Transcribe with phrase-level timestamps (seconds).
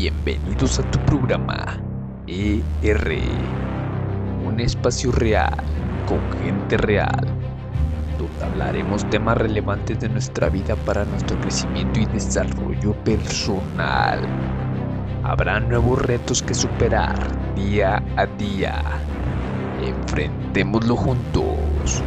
[0.00, 1.82] Bienvenidos a tu programa
[2.28, 3.18] ER,
[4.46, 5.56] un espacio real
[6.06, 7.26] con gente real,
[8.16, 14.20] donde hablaremos temas relevantes de nuestra vida para nuestro crecimiento y desarrollo personal.
[15.24, 17.16] Habrá nuevos retos que superar
[17.56, 18.80] día a día.
[19.82, 22.04] Enfrentémoslo juntos.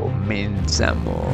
[0.00, 1.28] Comenzamos.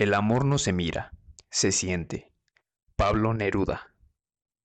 [0.00, 1.12] El amor no se mira,
[1.50, 2.32] se siente.
[2.96, 3.94] Pablo Neruda.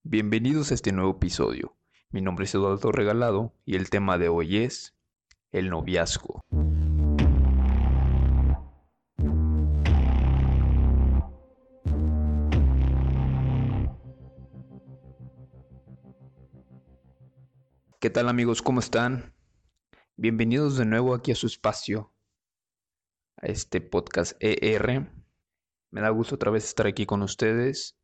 [0.02, 1.76] Bienvenidos a este nuevo episodio.
[2.08, 4.96] Mi nombre es Eduardo Regalado y el tema de hoy es
[5.52, 6.40] el noviazgo.
[18.00, 18.62] ¿Qué tal amigos?
[18.62, 19.34] ¿Cómo están?
[20.16, 22.14] Bienvenidos de nuevo aquí a su espacio,
[23.36, 25.15] a este podcast ER.
[25.96, 27.96] Me da gusto otra vez estar aquí con ustedes.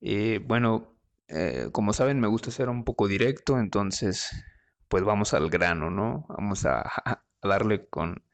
[0.00, 4.28] Eh, bueno, eh, como saben, me gusta ser un poco directo, entonces,
[4.88, 6.26] pues vamos al grano, ¿no?
[6.28, 8.24] Vamos a, a darle con,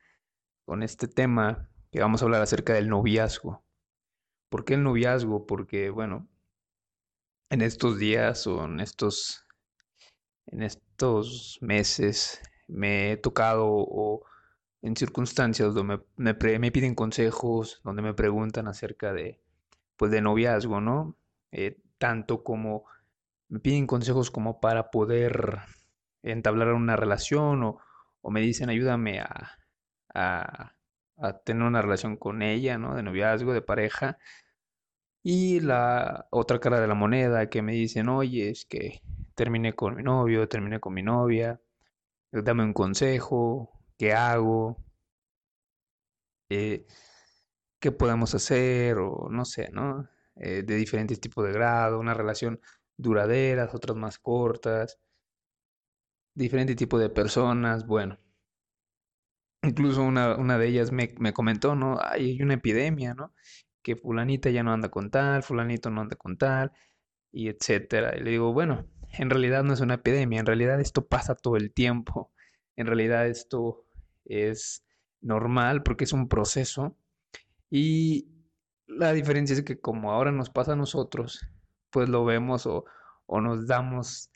[0.64, 3.62] con este tema que vamos a hablar acerca del noviazgo.
[4.48, 5.44] ¿Por qué el noviazgo?
[5.44, 6.30] Porque, bueno,
[7.50, 9.44] en estos días o en estos,
[10.46, 14.24] en estos meses me he tocado o
[14.82, 19.40] en circunstancias donde me, me, piden consejos, donde me preguntan acerca de,
[19.96, 21.16] pues, de noviazgo, ¿no?
[21.50, 22.84] Eh, tanto como
[23.48, 25.60] me piden consejos como para poder
[26.22, 27.78] entablar una relación o,
[28.20, 29.58] o me dicen ayúdame a,
[30.14, 30.74] a,
[31.16, 32.94] a, tener una relación con ella, ¿no?
[32.94, 34.18] De noviazgo, de pareja.
[35.22, 39.02] Y la otra cara de la moneda que me dicen, oye, es que
[39.34, 41.60] terminé con mi novio, terminé con mi novia,
[42.32, 44.78] dame un consejo, qué hago,
[46.50, 46.86] eh,
[47.80, 50.08] qué podemos hacer, o no sé, ¿no?
[50.36, 52.60] Eh, de diferentes tipos de grado, una relación
[52.96, 54.98] duraderas, otras más cortas,
[56.34, 58.18] diferente tipo de personas, bueno.
[59.62, 61.98] Incluso una, una de ellas me, me comentó, ¿no?
[62.00, 63.34] hay una epidemia, ¿no?
[63.82, 66.72] Que fulanita ya no anda con tal, fulanito no anda con tal,
[67.32, 68.16] y etcétera.
[68.16, 71.56] Y le digo, bueno, en realidad no es una epidemia, en realidad esto pasa todo
[71.56, 72.32] el tiempo,
[72.76, 73.87] en realidad esto
[74.28, 74.84] es
[75.20, 76.96] normal porque es un proceso
[77.70, 78.28] y
[78.86, 81.46] la diferencia es que como ahora nos pasa a nosotros,
[81.90, 82.84] pues lo vemos o,
[83.26, 84.30] o nos damos,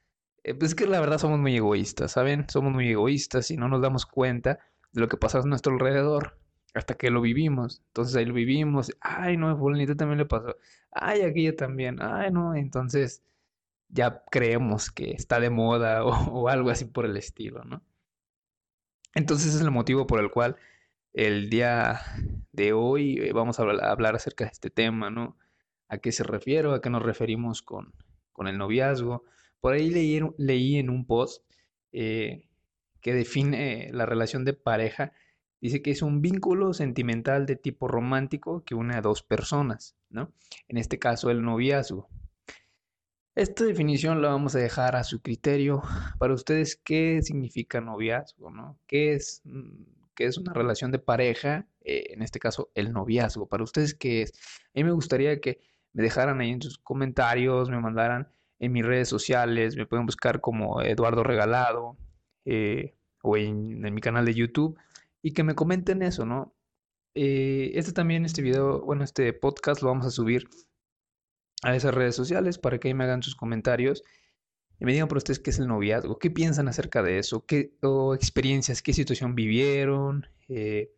[0.44, 2.46] eh, pues es que la verdad somos muy egoístas, ¿saben?
[2.48, 4.58] Somos muy egoístas y no nos damos cuenta
[4.92, 6.38] de lo que pasa a nuestro alrededor
[6.74, 7.82] hasta que lo vivimos.
[7.88, 10.56] Entonces ahí lo vivimos, ay no, a fulanito también le pasó,
[10.92, 13.22] ay aquella también, ay no, entonces
[13.88, 16.10] ya creemos que está de moda o,
[16.42, 17.82] o algo así por el estilo, ¿no?
[19.14, 20.56] Entonces es el motivo por el cual
[21.12, 22.00] el día
[22.52, 25.36] de hoy eh, vamos a hablar acerca de este tema, ¿no?
[25.88, 26.72] ¿A qué se refiere?
[26.72, 27.94] ¿A qué nos referimos con,
[28.32, 29.24] con el noviazgo?
[29.60, 31.44] Por ahí leí, leí en un post
[31.92, 32.48] eh,
[33.00, 35.12] que define la relación de pareja.
[35.60, 40.32] Dice que es un vínculo sentimental de tipo romántico que une a dos personas, ¿no?
[40.68, 42.08] En este caso el noviazgo.
[43.34, 45.82] Esta definición la vamos a dejar a su criterio.
[46.18, 48.50] Para ustedes, ¿qué significa noviazgo?
[48.50, 48.78] ¿no?
[48.86, 49.84] ¿Qué, es, mm,
[50.14, 51.66] ¿Qué es una relación de pareja?
[51.80, 53.48] Eh, en este caso, el noviazgo.
[53.48, 54.32] Para ustedes, ¿qué es?
[54.66, 55.60] A mí me gustaría que
[55.94, 58.28] me dejaran ahí en sus comentarios, me mandaran
[58.58, 61.96] en mis redes sociales, me pueden buscar como Eduardo Regalado
[62.44, 64.78] eh, o en, mi canal de YouTube
[65.22, 66.54] y que me comenten eso, ¿no?
[67.14, 70.48] Eh, este también, este video, bueno, este podcast lo vamos a subir
[71.62, 74.02] a esas redes sociales para que ahí me hagan sus comentarios
[74.78, 77.72] y me digan por ustedes qué es el noviazgo, qué piensan acerca de eso, qué
[78.14, 80.92] experiencias, qué situación vivieron, eh,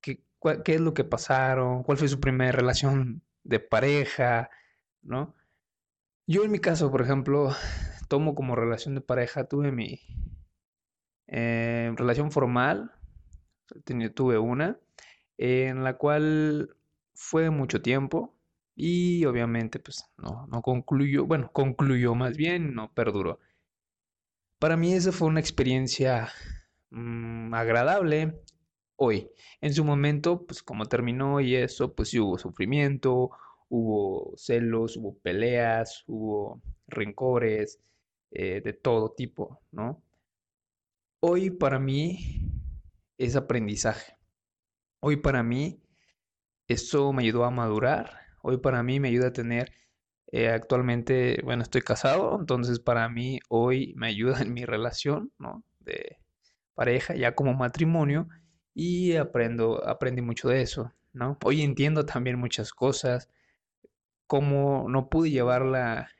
[0.00, 0.20] qué,
[0.64, 4.50] qué, es lo que pasaron, cuál fue su primera relación de pareja,
[5.02, 5.34] ¿no?
[6.26, 7.54] Yo en mi caso, por ejemplo,
[8.08, 10.00] tomo como relación de pareja, tuve mi
[11.28, 12.90] eh, relación formal,
[14.14, 14.78] tuve una,
[15.38, 16.76] en la cual
[17.14, 18.33] fue mucho tiempo,
[18.76, 23.38] y obviamente pues no, no concluyó, bueno, concluyó más bien, no perduró.
[24.58, 26.30] Para mí esa fue una experiencia
[26.90, 28.40] mm, agradable
[28.96, 29.30] hoy.
[29.60, 33.30] En su momento, pues como terminó y eso, pues sí hubo sufrimiento,
[33.68, 37.80] hubo celos, hubo peleas, hubo rencores,
[38.30, 40.02] eh, de todo tipo, ¿no?
[41.20, 42.50] Hoy para mí
[43.18, 44.16] es aprendizaje.
[45.00, 45.80] Hoy para mí
[46.68, 49.72] eso me ayudó a madurar, Hoy para mí me ayuda a tener,
[50.30, 55.64] eh, actualmente, bueno, estoy casado, entonces para mí hoy me ayuda en mi relación, ¿no?
[55.80, 56.18] De
[56.74, 58.28] pareja, ya como matrimonio.
[58.74, 61.38] y aprendo, aprendí mucho de eso, ¿no?
[61.44, 63.30] Hoy entiendo también muchas cosas,
[64.26, 66.10] cómo no pude llevarla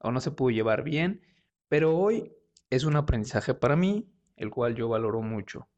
[0.00, 1.22] o no se pudo llevar bien,
[1.68, 2.32] pero hoy
[2.70, 5.68] es un aprendizaje para mí, el cual yo valoro mucho.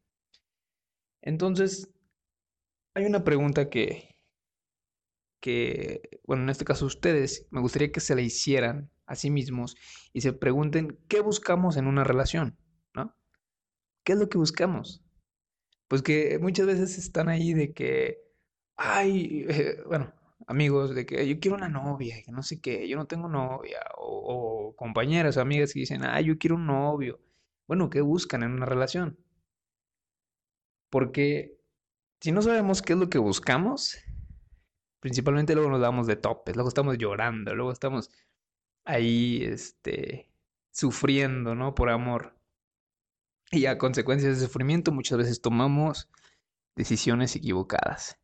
[1.21, 1.93] Entonces,
[2.95, 4.14] hay una pregunta que,
[5.45, 9.75] que, bueno, en este caso ustedes, me gustaría que se la hicieran a sí mismos
[10.11, 12.57] y se pregunten qué buscamos en una relación,
[12.95, 13.15] ¿no?
[14.03, 15.03] ¿Qué es lo que buscamos?
[15.87, 18.23] Pues que muchas veces están ahí de que,
[18.75, 20.11] ay, eh, bueno,
[20.47, 23.81] amigos, de que yo quiero una novia, que no sé qué, yo no tengo novia,
[23.99, 27.19] o, o compañeras o amigas que dicen, ay, yo quiero un novio.
[27.67, 29.19] Bueno, ¿qué buscan en una relación?
[30.89, 31.59] Porque
[32.19, 33.95] si no sabemos qué es lo que buscamos,
[35.05, 38.09] principalmente luego nos damos de topes, luego estamos llorando, luego estamos
[38.85, 40.31] ahí, este,
[40.71, 41.75] sufriendo, ¿no?
[41.75, 42.35] Por amor.
[43.51, 46.09] Y a consecuencia de ese sufrimiento muchas veces tomamos
[46.75, 48.17] decisiones equivocadas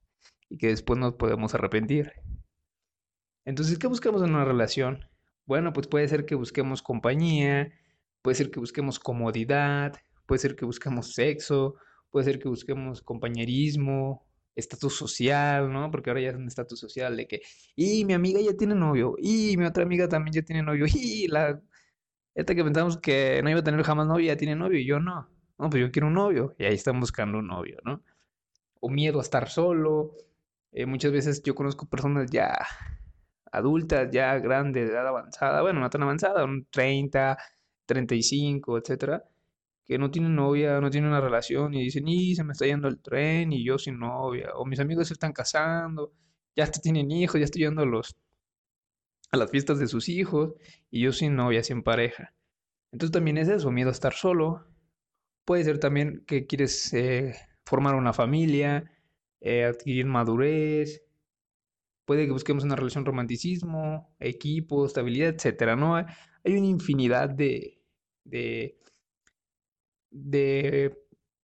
[0.50, 2.14] y que después nos podemos arrepentir.
[3.46, 5.08] Entonces, ¿qué buscamos en una relación?
[5.46, 7.72] Bueno, pues puede ser que busquemos compañía,
[8.24, 11.76] puede ser que busquemos comodidad, puede ser que busquemos sexo,
[12.10, 14.26] puede ser que busquemos compañerismo,
[14.56, 15.92] estatus social, ¿no?
[15.92, 17.42] Porque ahora ya es un estatus social de que,
[17.76, 21.28] y mi amiga ya tiene novio, y mi otra amiga también ya tiene novio, y
[21.28, 21.62] la,
[22.36, 25.00] esta que pensamos que no iba a tener jamás novio ya tiene novio, y yo
[25.00, 25.30] no.
[25.58, 28.04] No, pues yo quiero un novio, y ahí están buscando un novio, ¿no?
[28.82, 30.16] O miedo a estar solo.
[30.72, 32.58] Eh, muchas veces yo conozco personas ya
[33.52, 37.38] adultas, ya grandes, de edad avanzada, bueno, no tan avanzada, un 30,
[37.86, 39.26] 35, etcétera,
[39.86, 42.88] que no tienen novia, no tienen una relación y dicen, y se me está yendo
[42.88, 46.14] el tren y yo sin novia, o mis amigos se están casando,
[46.56, 48.16] ya hasta tienen hijos, ya estoy yendo a los
[49.32, 50.54] a las fiestas de sus hijos
[50.90, 52.34] y yo sin novia, sin pareja.
[52.92, 54.68] Entonces también es eso, miedo a estar solo.
[55.46, 57.34] Puede ser también que quieres eh,
[57.66, 58.92] formar una familia,
[59.40, 61.04] eh, adquirir madurez.
[62.06, 65.96] Puede que busquemos una relación romanticismo, equipo, estabilidad, etcétera, ¿no?
[65.96, 66.06] Hay
[66.46, 67.80] una infinidad de,
[68.26, 68.78] de
[70.12, 70.98] de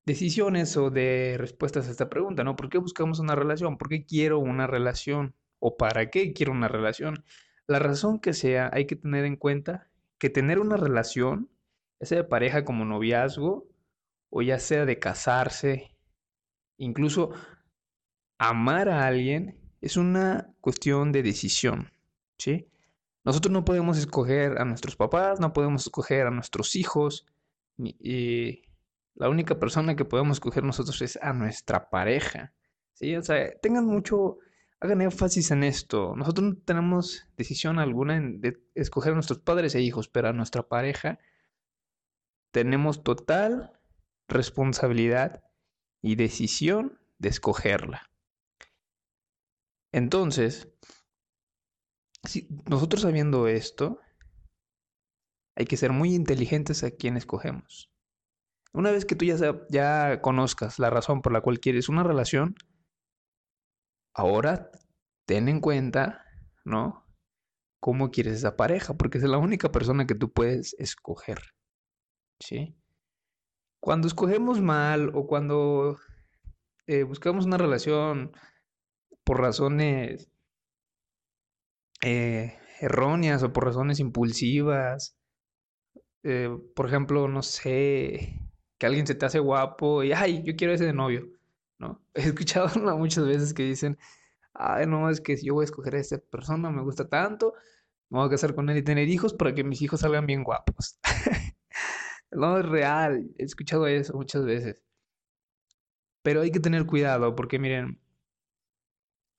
[0.05, 2.55] decisiones o de respuestas a esta pregunta, ¿no?
[2.55, 3.77] ¿Por qué buscamos una relación?
[3.77, 5.35] ¿Por qué quiero una relación?
[5.59, 7.25] ¿O para qué quiero una relación?
[7.67, 11.49] La razón que sea, hay que tener en cuenta que tener una relación,
[11.99, 13.67] ya sea de pareja como noviazgo,
[14.29, 15.95] o ya sea de casarse,
[16.77, 17.31] incluso
[18.37, 21.91] amar a alguien, es una cuestión de decisión,
[22.37, 22.67] ¿sí?
[23.23, 27.25] Nosotros no podemos escoger a nuestros papás, no podemos escoger a nuestros hijos,
[27.77, 28.63] y
[29.17, 32.53] la única persona que podemos escoger nosotros es a nuestra pareja.
[32.93, 33.15] ¿sí?
[33.15, 34.37] O sea, tengan mucho,
[34.79, 36.15] hagan énfasis en esto.
[36.15, 40.33] Nosotros no tenemos decisión alguna en de escoger a nuestros padres e hijos, pero a
[40.33, 41.19] nuestra pareja
[42.51, 43.79] tenemos total
[44.27, 45.43] responsabilidad
[46.01, 48.11] y decisión de escogerla.
[49.91, 50.69] Entonces,
[52.23, 53.99] si nosotros sabiendo esto,
[55.57, 57.89] hay que ser muy inteligentes a quien escogemos.
[58.73, 59.37] Una vez que tú ya,
[59.69, 62.53] ya conozcas la razón por la cual quieres una relación,
[64.13, 64.69] ahora
[65.25, 66.23] ten en cuenta,
[66.63, 67.07] ¿no?
[67.79, 71.39] Cómo quieres esa pareja, porque es la única persona que tú puedes escoger.
[72.39, 72.77] ¿Sí?
[73.81, 75.97] Cuando escogemos mal o cuando
[76.85, 78.31] eh, buscamos una relación
[79.23, 80.29] por razones
[82.03, 85.16] eh, erróneas o por razones impulsivas
[86.23, 88.39] eh, por ejemplo, no sé,
[88.77, 91.27] que alguien se te hace guapo y, ay, yo quiero ese de novio,
[91.79, 92.01] ¿no?
[92.13, 93.97] He escuchado muchas veces que dicen,
[94.53, 97.53] ay, no, es que yo voy a escoger a esta persona, me gusta tanto,
[98.09, 100.43] me voy a casar con él y tener hijos para que mis hijos salgan bien
[100.43, 100.99] guapos.
[102.31, 104.83] no es real, he escuchado eso muchas veces.
[106.21, 107.99] Pero hay que tener cuidado porque miren,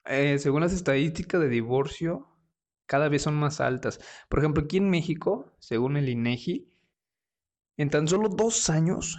[0.06, 2.27] eh, según las estadísticas de divorcio,
[2.88, 4.00] cada vez son más altas.
[4.28, 6.72] Por ejemplo, aquí en México, según el INEGI,
[7.76, 9.18] en tan solo dos años,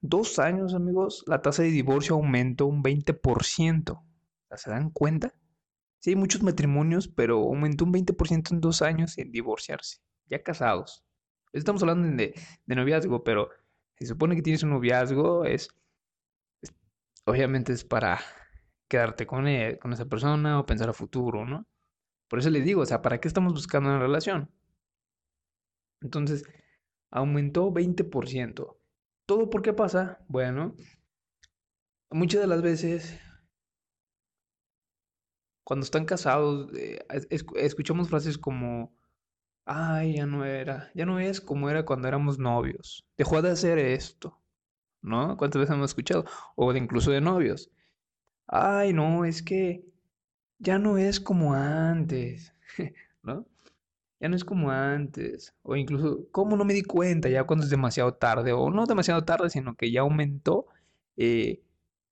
[0.00, 4.02] dos años, amigos, la tasa de divorcio aumentó un 20%.
[4.54, 5.34] ¿Se dan cuenta?
[5.98, 11.04] Sí, hay muchos matrimonios, pero aumentó un 20% en dos años en divorciarse, ya casados.
[11.52, 13.50] Estamos hablando de, de noviazgo, pero
[13.96, 15.68] se supone que tienes un noviazgo, es,
[17.24, 18.20] obviamente es para
[18.88, 19.46] quedarte con,
[19.80, 21.66] con esa persona o pensar a futuro, ¿no?
[22.32, 24.50] Por eso les digo, o sea, ¿para qué estamos buscando una relación?
[26.00, 26.44] Entonces,
[27.10, 28.78] aumentó 20%.
[29.26, 30.24] ¿Todo por qué pasa?
[30.28, 30.74] Bueno,
[32.10, 33.20] muchas de las veces,
[35.62, 37.04] cuando están casados, eh,
[37.56, 38.96] escuchamos frases como,
[39.66, 43.78] ay, ya no era, ya no es como era cuando éramos novios, dejó de hacer
[43.78, 44.40] esto,
[45.02, 45.36] ¿no?
[45.36, 46.24] ¿Cuántas veces hemos escuchado?
[46.56, 47.70] O de incluso de novios.
[48.46, 49.91] Ay, no, es que
[50.62, 52.54] ya no es como antes,
[53.22, 53.46] ¿no?
[54.20, 55.54] Ya no es como antes.
[55.62, 58.52] O incluso, ¿cómo no me di cuenta ya cuando es demasiado tarde?
[58.52, 60.66] O no demasiado tarde, sino que ya aumentó
[61.16, 61.60] eh,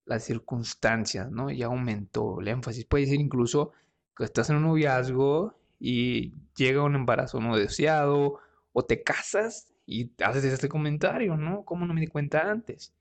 [0.04, 1.50] las circunstancias, ¿no?
[1.50, 2.85] Ya aumentó el énfasis.
[2.87, 3.73] Puede ser incluso
[4.16, 8.40] que estás en un noviazgo y llega un embarazo no deseado,
[8.73, 11.64] o te casas y haces este comentario, ¿no?
[11.64, 12.92] ¿Cómo no me di cuenta antes?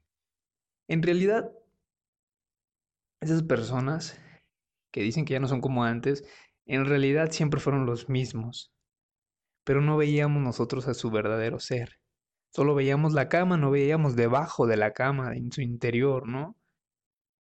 [0.88, 1.52] En realidad,
[3.22, 4.20] esas personas
[4.92, 6.24] que dicen que ya no son como antes,
[6.66, 8.72] en realidad siempre fueron los mismos.
[9.64, 12.00] Pero no veíamos nosotros a su verdadero ser.
[12.52, 16.58] Solo veíamos la cama, no veíamos debajo de la cama, en su interior, ¿no?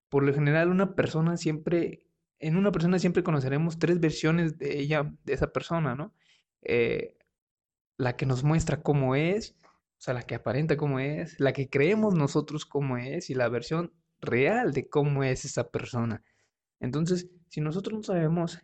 [0.10, 2.04] Por lo general, una persona siempre,
[2.40, 6.14] en una persona siempre conoceremos tres versiones de ella, de esa persona, ¿no?
[6.62, 7.18] Eh,
[7.98, 11.70] la que nos muestra cómo es, o sea, la que aparenta cómo es, la que
[11.70, 16.24] creemos nosotros cómo es y la versión real de cómo es esa persona.
[16.80, 18.60] Entonces, si nosotros no sabemos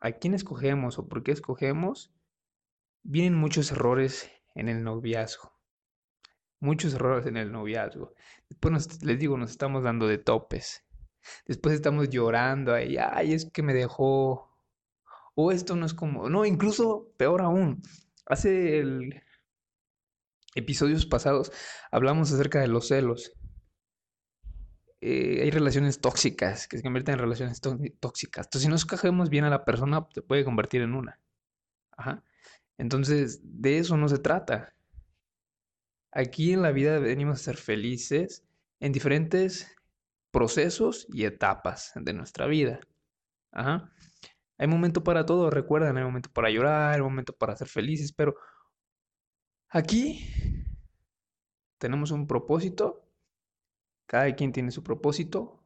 [0.00, 2.12] a quién escogemos o por qué escogemos,
[3.02, 5.52] vienen muchos errores en el noviazgo.
[6.60, 8.14] Muchos errores en el noviazgo.
[8.48, 10.84] Después les digo, nos estamos dando de topes.
[11.46, 14.50] Después estamos llorando ahí, ay, es que me dejó.
[15.34, 16.28] O esto no es como.
[16.28, 17.82] No, incluso peor aún.
[18.26, 19.22] Hace el...
[20.54, 21.52] episodios pasados
[21.90, 23.32] hablamos acerca de los celos.
[25.04, 28.46] Eh, hay relaciones tóxicas que se convierten en relaciones tóxicas.
[28.46, 31.18] Entonces, si no escogemos bien a la persona, se puede convertir en una.
[31.96, 32.22] Ajá.
[32.78, 34.76] Entonces, de eso no se trata.
[36.12, 38.44] Aquí en la vida venimos a ser felices
[38.78, 39.74] en diferentes
[40.30, 42.78] procesos y etapas de nuestra vida.
[43.50, 43.90] Ajá.
[44.56, 48.36] Hay momento para todo, recuerden, hay momento para llorar, hay momento para ser felices, pero
[49.68, 50.64] aquí
[51.78, 53.01] tenemos un propósito
[54.12, 55.64] cada quien tiene su propósito.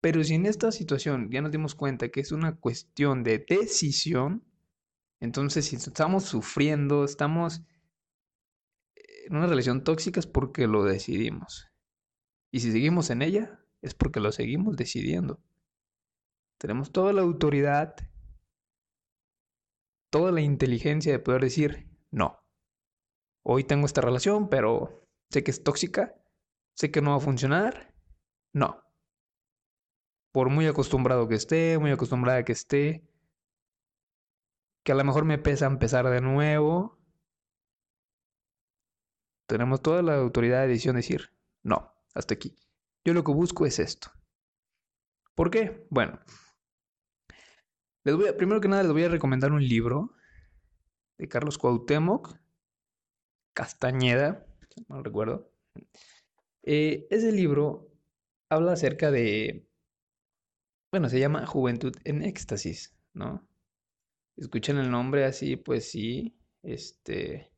[0.00, 4.44] Pero si en esta situación ya nos dimos cuenta que es una cuestión de decisión,
[5.18, 7.64] entonces si estamos sufriendo, estamos
[8.94, 11.72] en una relación tóxica es porque lo decidimos.
[12.52, 15.42] Y si seguimos en ella, es porque lo seguimos decidiendo.
[16.56, 17.96] Tenemos toda la autoridad,
[20.08, 22.44] toda la inteligencia de poder decir, no,
[23.44, 26.21] hoy tengo esta relación, pero sé que es tóxica,
[26.74, 27.94] sé que no va a funcionar.
[28.52, 28.82] No.
[30.32, 33.06] Por muy acostumbrado que esté, muy acostumbrada que esté,
[34.84, 36.98] que a lo mejor me pesa empezar de nuevo,
[39.46, 42.56] tenemos toda la autoridad de decisión de decir, no, hasta aquí.
[43.04, 44.10] Yo lo que busco es esto.
[45.34, 45.86] ¿Por qué?
[45.90, 46.20] Bueno,
[48.02, 50.14] primero que nada les voy a recomendar un libro
[51.18, 52.36] de Carlos Cuauhtémoc
[53.54, 54.46] Castañeda,
[54.88, 55.52] no recuerdo,
[56.62, 57.90] eh, ese libro
[58.48, 59.66] habla acerca de,
[60.90, 63.46] bueno, se llama Juventud en Éxtasis, ¿no?
[64.36, 67.52] Escuchen el nombre así, pues sí, este,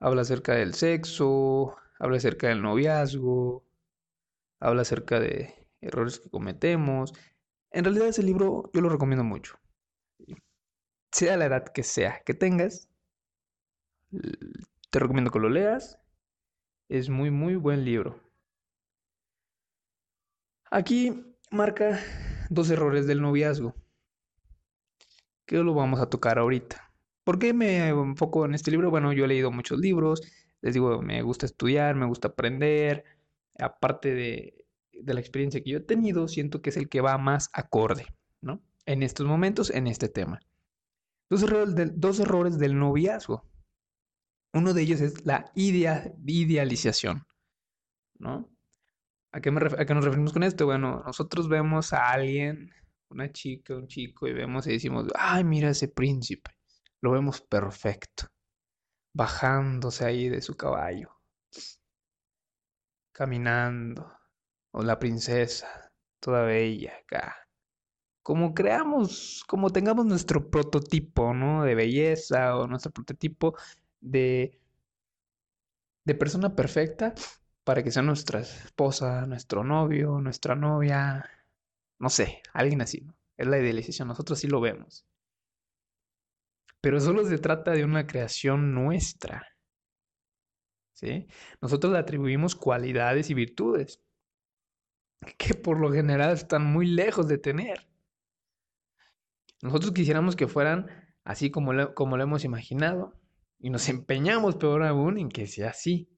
[0.00, 3.64] habla acerca del sexo, habla acerca del noviazgo,
[4.60, 7.12] habla acerca de errores que cometemos.
[7.70, 9.58] En realidad ese libro yo lo recomiendo mucho.
[11.12, 12.88] Sea la edad que sea que tengas,
[14.10, 15.98] te recomiendo que lo leas
[16.90, 18.20] es muy, muy buen libro.
[20.72, 22.00] Aquí marca
[22.50, 23.76] dos errores del noviazgo,
[25.46, 26.92] que lo vamos a tocar ahorita.
[27.22, 28.90] ¿Por qué me enfoco en este libro?
[28.90, 30.20] Bueno, yo he leído muchos libros,
[30.62, 33.04] les digo, me gusta estudiar, me gusta aprender,
[33.56, 37.16] aparte de, de la experiencia que yo he tenido, siento que es el que va
[37.18, 38.06] más acorde,
[38.40, 38.60] ¿no?
[38.84, 40.40] En estos momentos, en este tema.
[41.28, 43.44] Dos errores, dos errores del noviazgo.
[44.52, 47.24] Uno de ellos es la idealización,
[48.18, 48.48] ¿no?
[49.32, 50.66] ¿A qué, ¿A qué nos referimos con esto?
[50.66, 52.72] Bueno, nosotros vemos a alguien,
[53.10, 56.50] una chica, un chico, y vemos y decimos, ay, mira ese príncipe,
[57.00, 58.26] lo vemos perfecto,
[59.14, 61.20] bajándose ahí de su caballo,
[63.12, 64.12] caminando,
[64.72, 67.36] o la princesa, toda bella acá.
[68.22, 71.64] Como creamos, como tengamos nuestro prototipo, ¿no?
[71.64, 73.56] De belleza o nuestro prototipo
[74.00, 74.60] de,
[76.04, 77.14] de persona perfecta
[77.64, 81.28] para que sea nuestra esposa, nuestro novio, nuestra novia,
[81.98, 83.14] no sé, alguien así, ¿no?
[83.36, 85.06] Es la idealización, nosotros sí lo vemos.
[86.80, 89.46] Pero solo se trata de una creación nuestra.
[90.94, 91.26] ¿Sí?
[91.60, 94.02] Nosotros le atribuimos cualidades y virtudes
[95.38, 97.86] que por lo general están muy lejos de tener.
[99.62, 100.90] Nosotros quisiéramos que fueran
[101.24, 103.19] así como como lo hemos imaginado,
[103.60, 106.08] y nos empeñamos peor aún en que sea así.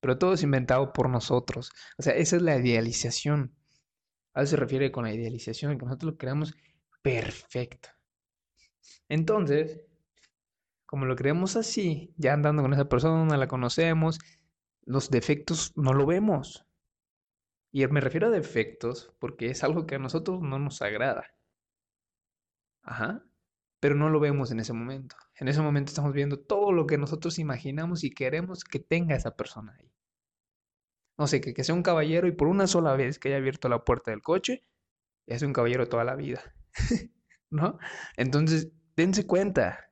[0.00, 1.72] pero todo es inventado por nosotros.
[1.98, 3.54] O sea, esa es la idealización.
[4.34, 6.54] A eso se refiere con la idealización, que nosotros lo creamos
[7.02, 7.88] perfecto.
[9.08, 9.80] Entonces,
[10.86, 14.18] como lo creemos así, ya andando con esa persona, la conocemos,
[14.84, 16.66] los defectos no lo vemos.
[17.72, 21.26] Y me refiero a defectos porque es algo que a nosotros no nos agrada.
[22.82, 23.24] Ajá.
[23.82, 25.16] Pero no lo vemos en ese momento.
[25.34, 29.34] En ese momento estamos viendo todo lo que nosotros imaginamos y queremos que tenga esa
[29.34, 29.90] persona ahí.
[31.18, 33.68] No sé, que, que sea un caballero y por una sola vez que haya abierto
[33.68, 34.62] la puerta del coche,
[35.26, 36.40] es un caballero toda la vida.
[37.50, 37.76] ¿No?
[38.16, 39.90] Entonces, dense cuenta.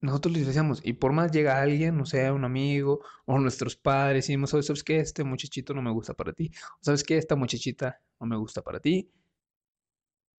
[0.00, 4.30] Nosotros les decíamos, y por más llega alguien, no sea un amigo o nuestros padres,
[4.30, 4.98] y decimos, ¿sabes qué?
[5.00, 6.52] Este muchachito no me gusta para ti.
[6.80, 7.18] ¿Sabes qué?
[7.18, 9.12] Esta muchachita no me gusta para ti.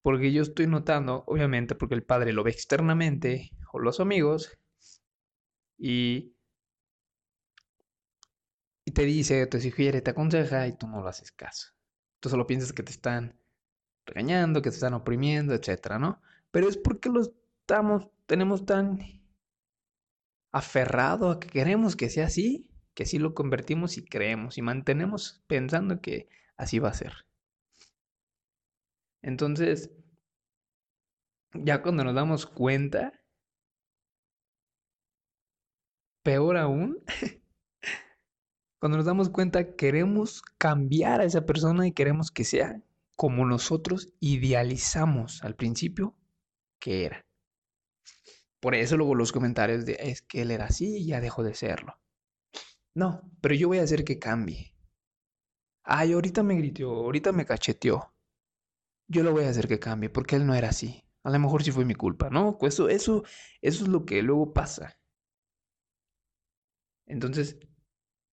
[0.01, 4.57] Porque yo estoy notando, obviamente, porque el padre lo ve externamente, o los amigos,
[5.77, 6.35] y,
[8.93, 11.69] te dice, te sugiere, te aconseja, y tú no lo haces caso.
[12.19, 13.39] Tú solo piensas que te están
[14.05, 16.21] regañando, que te están oprimiendo, etcétera, ¿no?
[16.51, 18.99] Pero es porque lo estamos, tenemos tan
[20.51, 25.43] aferrado a que queremos que sea así, que así lo convertimos y creemos y mantenemos
[25.47, 26.27] pensando que
[26.57, 27.25] así va a ser.
[29.21, 29.91] Entonces,
[31.53, 33.13] ya cuando nos damos cuenta,
[36.23, 37.03] peor aún,
[38.79, 42.81] cuando nos damos cuenta queremos cambiar a esa persona y queremos que sea
[43.15, 46.15] como nosotros idealizamos al principio
[46.79, 47.25] que era.
[48.59, 51.53] Por eso luego los comentarios de es que él era así y ya dejó de
[51.53, 51.99] serlo.
[52.95, 54.73] No, pero yo voy a hacer que cambie.
[55.83, 58.10] Ay, ahorita me gritó, ahorita me cacheteó.
[59.11, 61.03] Yo lo voy a hacer que cambie porque él no era así.
[61.23, 62.57] A lo mejor sí fue mi culpa, ¿no?
[62.57, 63.23] Pues eso, eso,
[63.61, 64.97] eso es lo que luego pasa.
[67.05, 67.59] Entonces,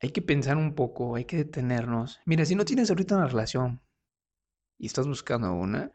[0.00, 2.20] hay que pensar un poco, hay que detenernos.
[2.26, 3.82] Mira, si no tienes ahorita una relación,
[4.78, 5.90] y estás buscando una,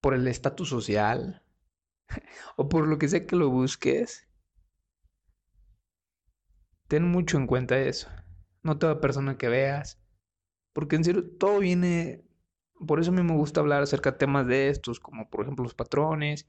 [0.00, 1.44] por el estatus social
[2.56, 4.26] o por lo que sea que lo busques,
[6.88, 8.08] ten mucho en cuenta eso.
[8.62, 10.00] No toda persona que veas,
[10.72, 12.24] porque en serio todo viene,
[12.86, 15.64] por eso a mí me gusta hablar acerca de temas de estos, como por ejemplo
[15.64, 16.46] los patrones,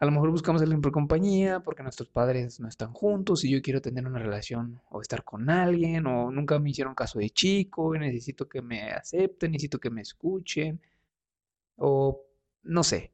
[0.00, 3.50] a lo mejor buscamos a alguien por compañía porque nuestros padres no están juntos y
[3.50, 7.30] yo quiero tener una relación o estar con alguien o nunca me hicieron caso de
[7.30, 10.80] chico y necesito que me acepten, necesito que me escuchen
[11.76, 12.22] o
[12.62, 13.12] no sé.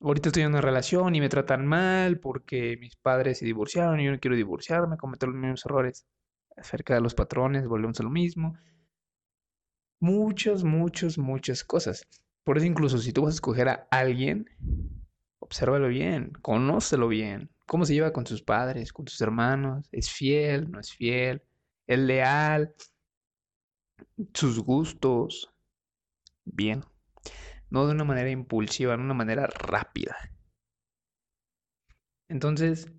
[0.00, 4.06] Ahorita estoy en una relación y me tratan mal porque mis padres se divorciaron y
[4.06, 6.06] yo no quiero divorciarme, cometer los mismos errores
[6.56, 8.56] acerca de los patrones, volvemos a lo mismo.
[10.02, 12.08] Muchas, muchas, muchas cosas.
[12.42, 14.50] Por eso incluso si tú vas a escoger a alguien,
[15.38, 17.50] obsérvalo bien, conócelo bien.
[17.66, 19.88] ¿Cómo se lleva con sus padres, con sus hermanos?
[19.92, 20.68] ¿Es fiel?
[20.72, 21.40] ¿No es fiel?
[21.86, 22.74] ¿Es leal?
[24.34, 25.54] ¿Sus gustos?
[26.44, 26.82] Bien.
[27.70, 30.16] No de una manera impulsiva, de una manera rápida.
[32.28, 32.90] Entonces,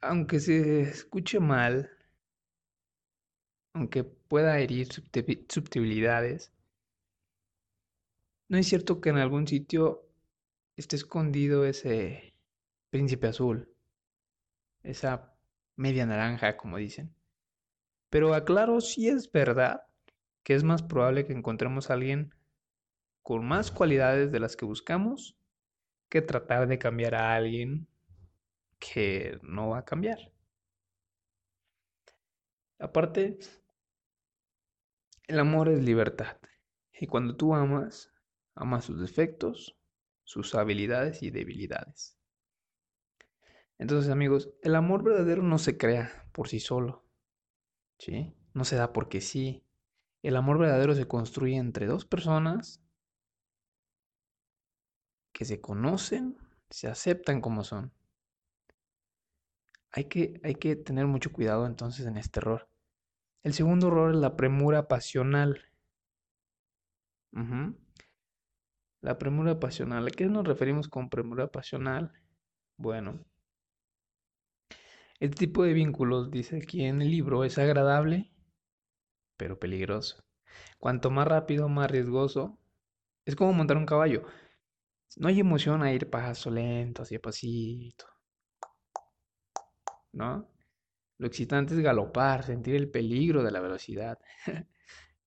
[0.00, 1.97] aunque se escuche mal,
[3.78, 6.52] aunque pueda herir susceptibilidades,
[8.48, 10.08] ¿No es cierto que en algún sitio
[10.76, 12.32] esté escondido ese
[12.88, 13.68] príncipe azul?
[14.82, 15.34] Esa
[15.76, 17.14] media naranja, como dicen.
[18.08, 19.82] Pero aclaro si es verdad
[20.44, 22.34] que es más probable que encontremos a alguien
[23.22, 25.36] con más cualidades de las que buscamos
[26.08, 27.86] que tratar de cambiar a alguien
[28.78, 30.32] que no va a cambiar.
[32.78, 33.38] Aparte,
[35.28, 36.38] el amor es libertad.
[36.98, 38.10] Y cuando tú amas,
[38.54, 39.78] ama sus defectos,
[40.24, 42.18] sus habilidades y debilidades.
[43.78, 47.04] Entonces, amigos, el amor verdadero no se crea por sí solo.
[47.98, 48.34] ¿Sí?
[48.54, 49.64] No se da porque sí.
[50.22, 52.82] El amor verdadero se construye entre dos personas
[55.32, 56.36] que se conocen,
[56.70, 57.92] se aceptan como son.
[59.92, 62.68] Hay que, hay que tener mucho cuidado entonces en este error.
[63.42, 65.64] El segundo error es la premura pasional.
[69.00, 70.06] La premura pasional.
[70.06, 72.12] ¿A qué nos referimos con premura pasional?
[72.76, 73.24] Bueno,
[75.20, 78.30] este tipo de vínculos, dice aquí en el libro, es agradable,
[79.36, 80.24] pero peligroso.
[80.78, 82.58] Cuanto más rápido, más riesgoso.
[83.24, 84.24] Es como montar un caballo.
[85.16, 88.06] No hay emoción a ir paso lento, así pasito.
[90.12, 90.48] ¿No?
[91.18, 94.18] Lo excitante es galopar, sentir el peligro de la velocidad.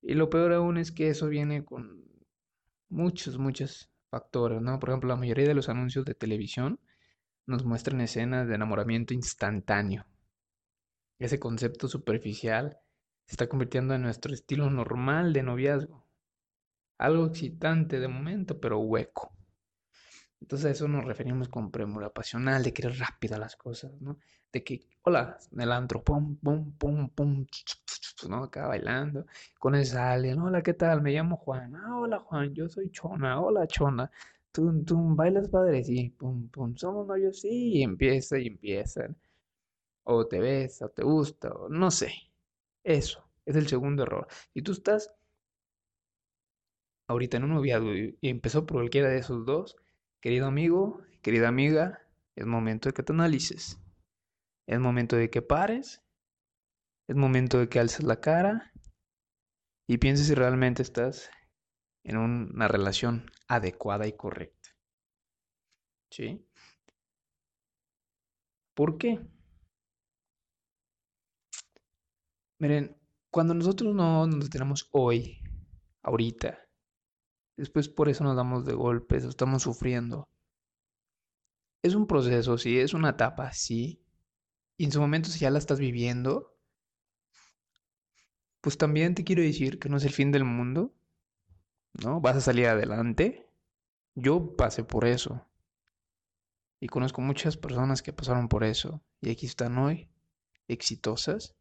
[0.02, 2.06] y lo peor aún es que eso viene con
[2.90, 4.80] muchos, muchos factores, ¿no?
[4.80, 6.80] Por ejemplo, la mayoría de los anuncios de televisión
[7.46, 10.06] nos muestran escenas de enamoramiento instantáneo.
[11.20, 12.78] Ese concepto superficial
[13.26, 16.06] se está convirtiendo en nuestro estilo normal de noviazgo.
[16.98, 19.34] Algo excitante de momento, pero hueco.
[20.42, 24.18] Entonces a eso nos referimos con premura pasional, de querer rápida las cosas, ¿no?
[24.52, 27.46] De que, hola, en el antro, pum, pum, pum, pum,
[28.30, 28.44] ¿no?
[28.44, 29.26] Acá bailando,
[29.60, 31.02] con el sale, hola, ¿qué tal?
[31.02, 34.12] Me llamo Juan, ah, hola Juan, yo soy Chona, hola Chona,
[34.52, 39.16] tú, tú bailas padre, sí, pum, pum, somos novios, sí, y empieza y empiezan,
[40.04, 42.12] o te ves, o te gusta, o no sé,
[42.84, 44.28] eso, es el segundo error.
[44.54, 45.12] Y tú estás
[47.08, 49.76] ahorita en un noviazgo y empezó por cualquiera de esos dos,
[50.22, 52.00] Querido amigo, querida amiga,
[52.36, 53.80] es momento de que te analices.
[54.68, 56.04] Es momento de que pares.
[57.08, 58.72] Es momento de que alces la cara
[59.88, 61.32] y pienses si realmente estás
[62.04, 64.70] en una relación adecuada y correcta.
[66.12, 66.48] ¿Sí?
[68.76, 69.20] ¿Por qué?
[72.60, 72.96] Miren,
[73.32, 75.40] cuando nosotros no nos tenemos hoy,
[76.04, 76.60] ahorita,
[77.58, 80.28] Después por eso nos damos de golpes, estamos sufriendo.
[81.84, 84.02] Es un proceso, sí, es una etapa, sí.
[84.78, 86.56] Y en su momento si ya la estás viviendo,
[88.62, 90.94] pues también te quiero decir que no es el fin del mundo,
[92.04, 92.22] ¿no?
[92.22, 93.48] Vas a salir adelante.
[94.16, 95.46] Yo pasé por eso.
[96.80, 99.02] Y conozco muchas personas que pasaron por eso.
[99.22, 100.10] Y aquí están hoy,
[100.68, 101.56] exitosas,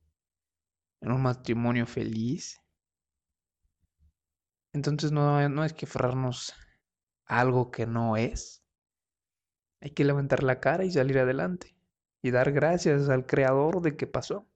[1.00, 2.60] en un matrimonio feliz,
[4.72, 6.54] entonces no, no es que aferrarnos
[7.26, 8.62] algo que no es.
[9.80, 11.76] Hay que levantar la cara y salir adelante.
[12.22, 14.46] Y dar gracias al creador de que pasó.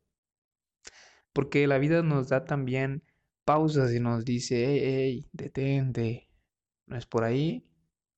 [1.33, 3.03] Porque la vida nos da también
[3.44, 6.31] pausas y nos dice, hey, hey, detente.
[6.87, 7.66] No es por ahí.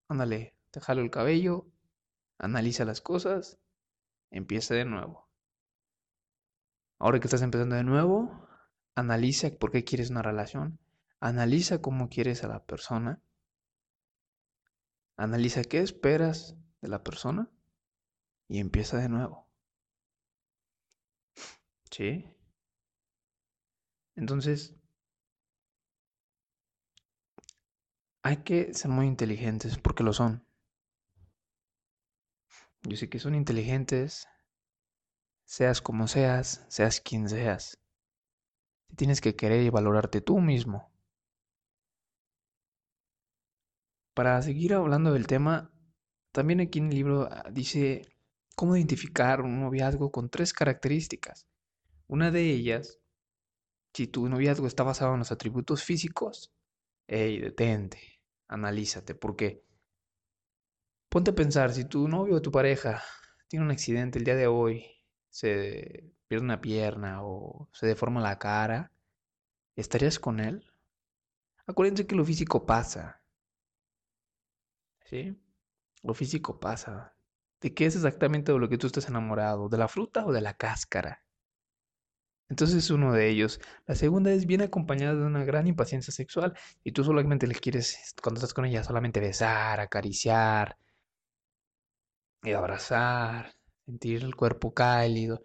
[0.08, 1.66] Ándale, te jalo el cabello.
[2.38, 3.58] Analiza las cosas.
[4.30, 5.30] Empieza de nuevo.
[6.98, 8.48] Ahora que estás empezando de nuevo,
[8.94, 10.78] analiza por qué quieres una relación
[11.20, 13.22] Analiza cómo quieres a la persona.
[15.16, 17.50] Analiza qué esperas de la persona
[18.48, 19.48] y empieza de nuevo.
[21.90, 22.30] ¿Sí?
[24.14, 24.74] Entonces,
[28.22, 30.44] hay que ser muy inteligentes porque lo son.
[32.82, 34.28] Yo sé que son inteligentes,
[35.44, 37.78] seas como seas, seas quien seas.
[38.96, 40.95] Tienes que querer y valorarte tú mismo.
[44.16, 45.70] Para seguir hablando del tema,
[46.32, 48.08] también aquí en el libro ah, dice
[48.54, 51.46] cómo identificar un noviazgo con tres características.
[52.06, 52.98] Una de ellas,
[53.92, 56.50] si tu noviazgo está basado en los atributos físicos,
[57.06, 59.66] hey, detente, analízate, porque
[61.10, 63.02] ponte a pensar, si tu novio o tu pareja
[63.48, 64.86] tiene un accidente el día de hoy,
[65.28, 68.92] se pierde una pierna o se deforma la cara,
[69.74, 70.64] ¿estarías con él?
[71.66, 73.20] Acuérdense que lo físico pasa,
[75.06, 75.36] ¿sí?
[76.02, 77.14] Lo físico pasa.
[77.60, 79.68] ¿De qué es exactamente de lo que tú estás enamorado?
[79.68, 81.24] ¿De la fruta o de la cáscara?
[82.48, 83.60] Entonces es uno de ellos.
[83.86, 88.14] La segunda es bien acompañada de una gran impaciencia sexual y tú solamente le quieres,
[88.22, 90.76] cuando estás con ella, solamente besar, acariciar,
[92.42, 93.52] y abrazar,
[93.84, 95.42] sentir el cuerpo cálido,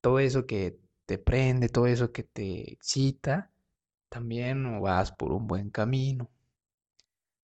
[0.00, 3.50] todo eso que te prende, todo eso que te excita,
[4.08, 6.30] también vas por un buen camino.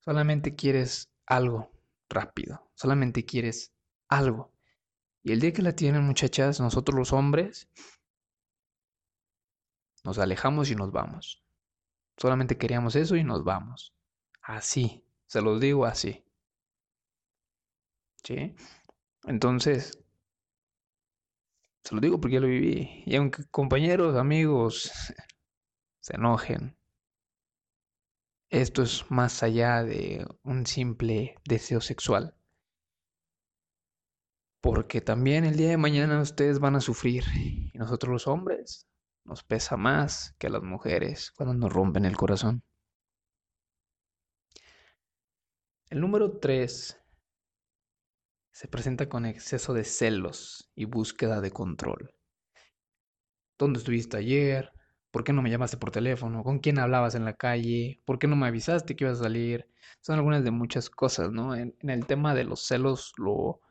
[0.01, 1.73] Solamente quieres algo
[2.09, 3.75] rápido, solamente quieres
[4.09, 4.53] algo.
[5.23, 7.69] Y el día que la tienen muchachas, nosotros los hombres
[10.05, 11.43] nos alejamos y nos vamos.
[12.17, 13.93] Solamente queríamos eso y nos vamos.
[14.41, 16.25] Así, se los digo así.
[18.23, 18.55] ¿Sí?
[19.25, 19.99] Entonces,
[21.83, 23.03] se lo digo porque ya lo viví.
[23.05, 24.93] Y aunque compañeros, amigos
[26.01, 26.77] se enojen,
[28.51, 32.35] esto es más allá de un simple deseo sexual.
[34.61, 37.25] Porque también el día de mañana ustedes van a sufrir.
[37.35, 38.87] Y nosotros los hombres
[39.25, 42.63] nos pesa más que a las mujeres cuando nos rompen el corazón.
[45.89, 47.01] El número 3
[48.53, 52.15] se presenta con exceso de celos y búsqueda de control.
[53.59, 54.73] ¿Dónde estuviste ayer?
[55.17, 56.45] ¿Por qué no me llamaste por teléfono?
[56.45, 58.03] ¿Con quién hablabas en la calle?
[58.05, 59.67] ¿Por qué no me avisaste que ibas a salir?
[60.03, 61.57] Son algunas de muchas cosas, ¿no?
[61.57, 63.63] En, el tema de los celos lo,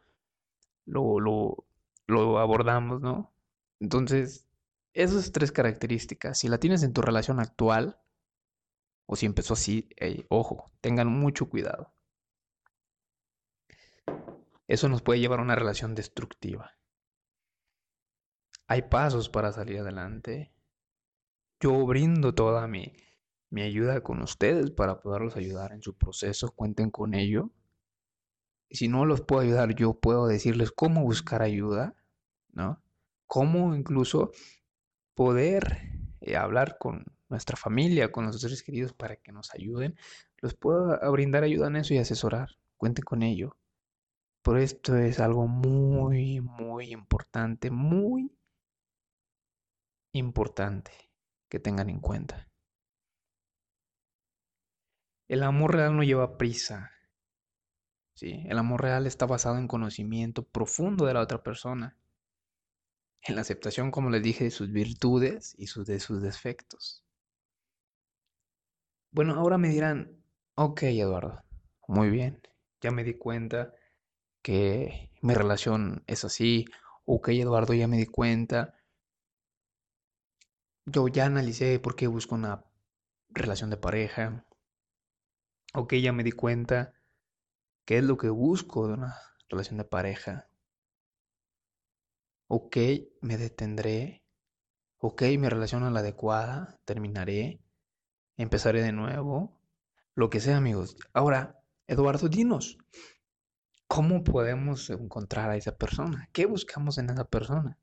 [0.88, 1.67] lo, lo,
[2.08, 3.31] lo abordamos, ¿no?
[3.79, 4.47] Entonces,
[4.93, 7.99] esas tres características, si la tienes en tu relación actual,
[9.05, 9.88] o si empezó así,
[10.29, 11.93] ojo, tengan mucho cuidado.
[14.67, 16.71] eso nos puede llevar a una relación destructiva.
[18.65, 20.54] Hay pasos para salir adelante.
[21.59, 22.93] Yo brindo toda mi,
[23.49, 26.51] mi ayuda con ustedes para poderlos ayudar en su proceso.
[26.51, 27.51] Cuenten con ello.
[28.69, 31.95] Si no los puedo ayudar, yo puedo decirles cómo buscar ayuda,
[32.51, 32.81] ¿no?
[33.27, 34.31] Cómo incluso
[35.13, 39.95] poder eh, hablar con nuestra familia, con nuestros seres queridos para que nos ayuden.
[40.37, 42.57] Los puedo brindar ayuda en eso y asesorar.
[42.77, 43.57] Cuenten con ello.
[44.41, 48.31] Por esto es algo muy, muy importante, muy
[50.11, 51.04] importante
[51.55, 52.49] que tengan en cuenta.
[55.29, 56.91] El amor real no lleva prisa.
[58.13, 58.43] ¿sí?
[58.47, 61.95] El amor real está basado en conocimiento profundo de la otra persona,
[63.21, 67.05] en la aceptación, como les dije, de sus virtudes y de sus defectos.
[69.11, 70.21] Bueno, ahora me dirán,
[70.55, 71.41] ok, Eduardo,
[71.87, 72.41] muy bien,
[72.81, 73.73] ya me di cuenta
[74.41, 76.65] que mi relación es así,
[77.05, 78.74] ok, Eduardo, ya me di cuenta
[80.86, 82.63] yo ya analicé por qué busco una
[83.30, 84.45] relación de pareja.
[85.74, 86.93] Ok, ya me di cuenta
[87.86, 89.15] qué es lo que busco de una
[89.50, 90.48] relación de pareja.
[92.48, 92.78] Ok,
[93.21, 94.24] me detendré.
[95.00, 96.80] Ok, mi relación es la adecuada.
[96.86, 97.60] Terminaré.
[98.38, 99.60] Empezaré de nuevo.
[100.13, 100.95] Lo que sea, amigos.
[101.13, 102.78] Ahora, Eduardo, dinos.
[103.88, 106.30] ¿Cómo podemos encontrar a esa persona?
[106.32, 107.78] ¿Qué buscamos en esa persona?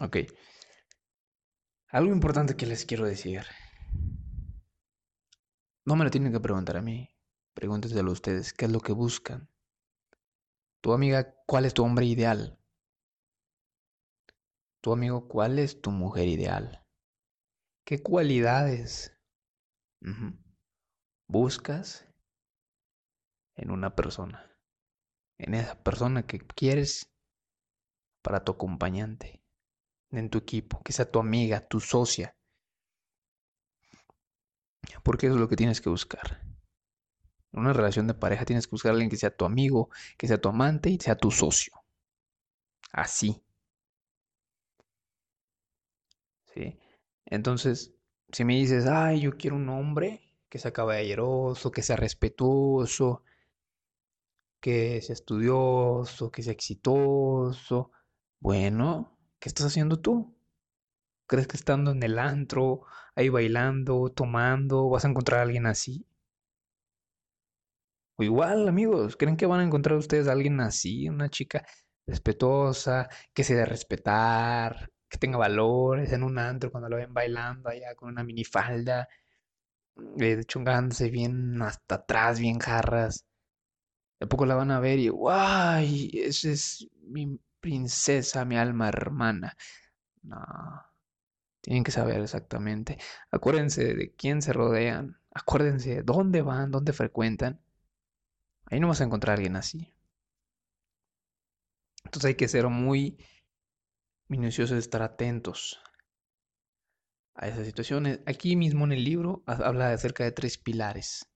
[0.00, 0.16] Ok.
[1.90, 3.44] Algo importante que les quiero decir.
[5.86, 7.08] No me lo tienen que preguntar a mí.
[7.54, 8.52] Pregúntenselo a ustedes.
[8.52, 9.48] ¿Qué es lo que buscan?
[10.82, 12.58] Tu amiga, ¿cuál es tu hombre ideal?
[14.82, 16.84] Tu amigo, ¿cuál es tu mujer ideal?
[17.86, 19.18] ¿Qué cualidades
[21.26, 22.06] buscas
[23.56, 24.54] en una persona?
[25.38, 27.10] En esa persona que quieres
[28.22, 29.42] para tu acompañante
[30.10, 32.34] en tu equipo, que sea tu amiga, tu socia.
[35.02, 36.40] Porque eso es lo que tienes que buscar.
[37.52, 40.28] En una relación de pareja tienes que buscar a alguien que sea tu amigo, que
[40.28, 41.72] sea tu amante y sea tu socio.
[42.92, 43.42] Así.
[46.54, 46.78] ¿Sí?
[47.26, 47.94] Entonces,
[48.32, 53.22] si me dices, ay, yo quiero un hombre que sea caballeroso, que sea respetuoso,
[54.60, 57.92] que sea estudioso, que sea exitoso,
[58.40, 60.36] bueno, ¿Qué estás haciendo tú?
[61.26, 62.82] ¿Crees que estando en el antro,
[63.16, 66.06] ahí bailando, tomando, vas a encontrar a alguien así?
[68.16, 71.08] O igual, amigos, ¿creen que van a encontrar ustedes a alguien así?
[71.08, 71.64] Una chica
[72.06, 77.68] respetuosa, que se dé respetar, que tenga valores en un antro cuando lo ven bailando
[77.70, 79.08] allá con una minifalda,
[80.20, 83.24] eh, chungándose bien hasta atrás, bien jarras.
[84.20, 86.10] De poco la van a ver y, ¡guay!
[86.14, 89.56] Ese es mi princesa, mi alma hermana.
[90.22, 90.38] No.
[91.60, 92.98] Tienen que saber exactamente.
[93.30, 95.20] Acuérdense de quién se rodean.
[95.30, 97.60] Acuérdense de dónde van, dónde frecuentan.
[98.66, 99.92] Ahí no vas a encontrar a alguien así.
[102.04, 103.18] Entonces hay que ser muy
[104.28, 105.80] minuciosos, estar atentos
[107.34, 108.20] a esas situaciones.
[108.26, 111.30] Aquí mismo en el libro habla acerca de tres pilares.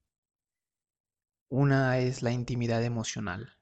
[1.49, 3.59] Una es la intimidad emocional.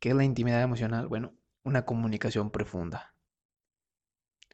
[0.00, 1.08] ¿Qué es la intimidad emocional?
[1.08, 3.14] Bueno, una comunicación profunda.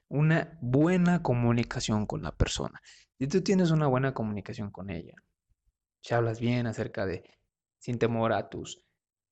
[0.09, 2.83] Una buena comunicación con la persona.
[3.19, 5.15] Si tú tienes una buena comunicación con ella,
[6.03, 7.25] si hablas bien acerca de,
[7.79, 8.83] sin temor a tus,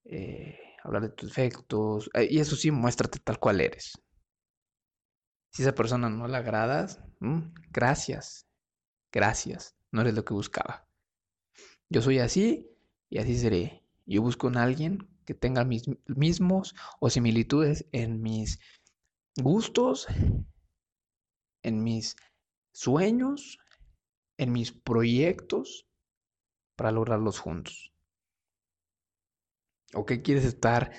[0.05, 4.01] eh, hablar de tus efectos, eh, y eso sí, muéstrate tal cual eres.
[5.51, 8.47] Si esa persona no la agradas, mm, gracias,
[9.13, 10.89] gracias, no eres lo que buscaba.
[11.89, 12.71] Yo soy así
[13.09, 13.85] y así seré.
[14.07, 18.59] Yo busco en alguien que tenga mis mismos o similitudes en mis
[19.37, 20.07] gustos,
[21.63, 22.17] en mis
[22.73, 23.59] sueños,
[24.37, 25.87] en mis proyectos
[26.77, 27.93] para lograrlos juntos.
[29.95, 30.93] ¿O qué quieres estar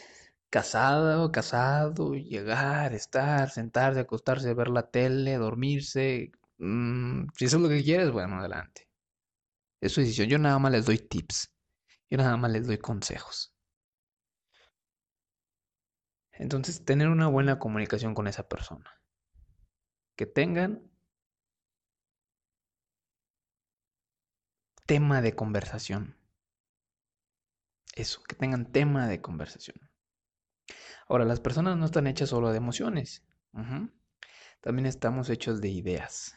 [0.49, 6.31] casado, casado, llegar, estar, sentarse, acostarse, ver la tele, dormirse?
[6.57, 8.87] Mm, si eso es lo que quieres, bueno, adelante.
[9.81, 10.29] Es su decisión.
[10.29, 11.51] Yo nada más les doy tips.
[12.09, 13.54] Yo nada más les doy consejos.
[16.37, 19.01] Entonces, tener una buena comunicación con esa persona.
[20.15, 20.91] Que tengan
[24.85, 26.17] tema de conversación.
[27.93, 29.89] Eso, que tengan tema de conversación.
[31.07, 33.23] Ahora, las personas no están hechas solo de emociones.
[34.61, 36.35] También estamos hechos de ideas.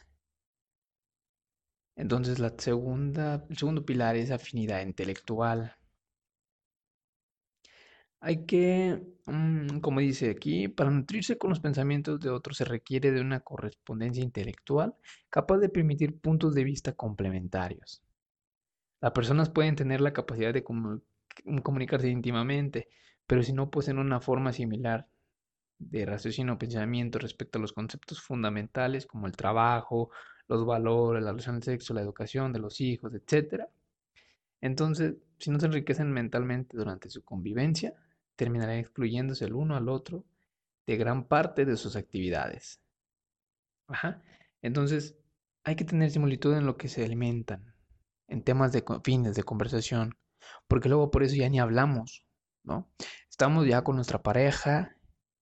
[1.95, 5.78] Entonces, la segunda, el segundo pilar es afinidad intelectual.
[8.21, 13.11] Hay que, mm, como dice aquí, para nutrirse con los pensamientos de otros se requiere
[13.11, 14.93] de una correspondencia intelectual
[15.29, 18.03] capaz de permitir puntos de vista complementarios.
[19.01, 22.89] Las personas pueden tener la capacidad de comunicarse íntimamente,
[23.25, 25.07] pero si no poseen una forma similar
[25.77, 30.09] de raciocinio o pensamiento respecto a los conceptos fundamentales como el trabajo,
[30.49, 33.63] los valores, la relación del sexo, la educación de los hijos, etc.
[34.59, 37.93] Entonces, si no se enriquecen mentalmente durante su convivencia,
[38.39, 40.23] terminarán excluyéndose el uno al otro
[40.87, 42.81] de gran parte de sus actividades.
[43.89, 44.23] Ajá.
[44.61, 45.17] Entonces,
[45.65, 47.75] hay que tener similitud en lo que se alimentan,
[48.29, 50.17] en temas de fines de conversación,
[50.69, 52.25] porque luego por eso ya ni hablamos,
[52.63, 52.89] ¿no?
[53.29, 54.95] Estamos ya con nuestra pareja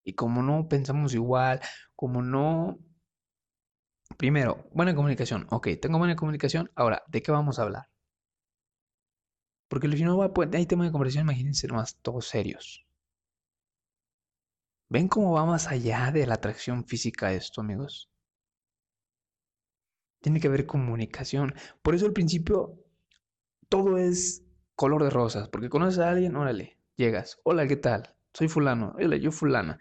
[0.03, 1.59] y como no pensamos igual,
[1.95, 2.79] como no...
[4.17, 5.45] Primero, buena comunicación.
[5.51, 6.71] Ok, tengo buena comunicación.
[6.73, 7.91] Ahora, ¿de qué vamos a hablar?
[9.67, 12.86] Porque no va, pues, hay tema de conversación, imagínense más todos serios.
[14.89, 18.09] ¿Ven cómo va más allá de la atracción física esto, amigos?
[20.21, 21.53] Tiene que haber comunicación.
[21.81, 22.75] Por eso al principio
[23.69, 24.43] todo es
[24.75, 28.15] color de rosas, porque conoces a alguien, órale, llegas, hola, ¿qué tal?
[28.33, 29.79] Soy fulano, hola, yo fulana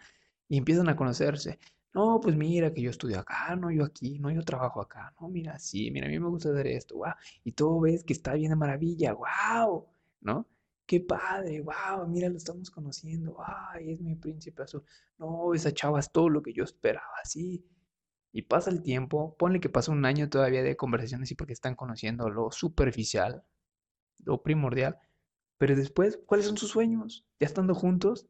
[0.48, 1.58] y empiezan a conocerse.
[1.94, 5.28] No, pues mira que yo estudio acá, no yo aquí, no yo trabajo acá, no,
[5.28, 7.14] mira, sí, mira, a mí me gusta hacer esto, wow,
[7.44, 9.86] y todo ves que está bien de maravilla, wow,
[10.20, 10.46] ¿no?
[10.86, 14.84] Qué padre, wow, mira, lo estamos conociendo, ay, es mi príncipe azul,
[15.18, 17.66] no, esa chava es todo lo que yo esperaba, sí.
[18.32, 21.74] Y pasa el tiempo, ponle que pasa un año todavía de conversaciones y porque están
[21.74, 23.42] conociendo lo superficial,
[24.24, 24.98] lo primordial,
[25.58, 27.26] pero después, ¿cuáles son sus sueños?
[27.40, 28.28] Ya estando juntos,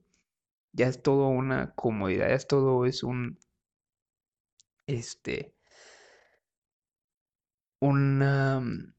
[0.73, 3.39] ya es todo una comodidad, ya es todo es un,
[4.87, 5.55] este,
[7.81, 8.95] una mm,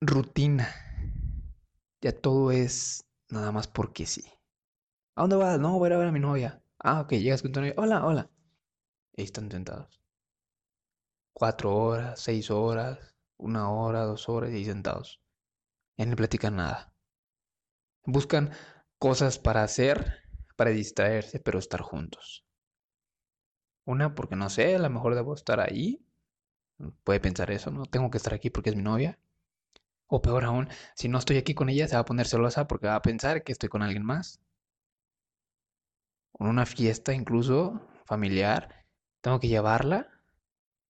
[0.00, 0.68] rutina.
[2.02, 4.24] Ya todo es nada más porque sí.
[5.16, 5.58] ¿A dónde vas?
[5.60, 6.62] No, voy a ver a mi novia.
[6.78, 7.74] Ah, ok, llegas con tu novia.
[7.78, 8.30] Hola, hola.
[9.16, 10.00] Ahí están sentados.
[11.34, 12.98] Cuatro horas, seis horas,
[13.36, 15.20] una hora, dos horas y ahí sentados.
[15.98, 16.94] Ya no platican nada.
[18.04, 18.52] Buscan
[19.00, 20.22] cosas para hacer
[20.56, 22.44] para distraerse, pero estar juntos.
[23.84, 26.04] Una, porque no sé, a lo mejor debo estar ahí.
[27.04, 29.18] Puede pensar eso, no tengo que estar aquí porque es mi novia.
[30.16, 32.86] O peor aún, si no estoy aquí con ella, se va a poner celosa porque
[32.86, 34.40] va a pensar que estoy con alguien más.
[36.38, 38.84] En una fiesta incluso familiar,
[39.22, 40.08] tengo que llevarla.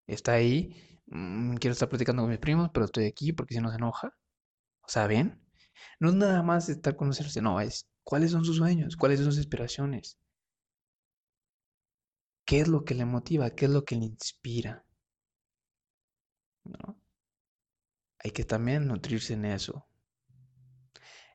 [0.08, 1.00] Está ahí.
[1.06, 4.08] Mm, quiero estar platicando con mis primos, pero estoy aquí porque si no se enoja.
[4.82, 5.40] O sea, ¿ven?
[6.00, 8.96] No es nada más estar conocerse, no, es ¿Cuáles son sus sueños?
[8.96, 10.18] ¿Cuáles son sus aspiraciones?
[12.44, 13.50] ¿Qué es lo que le motiva?
[13.50, 14.84] ¿Qué es lo que le inspira?
[16.64, 17.01] ¿No?
[18.24, 19.86] Hay que también nutrirse en eso.